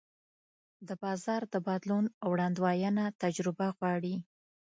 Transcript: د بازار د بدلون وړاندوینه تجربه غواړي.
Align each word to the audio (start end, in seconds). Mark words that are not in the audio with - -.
د 0.87 0.89
بازار 1.03 1.41
د 1.53 1.55
بدلون 1.67 2.05
وړاندوینه 2.31 3.03
تجربه 3.23 3.67
غواړي. 3.77 4.15